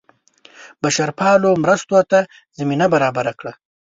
[0.81, 2.19] بشرپالو مرستو ته
[2.57, 3.53] زمینه برابره کړه.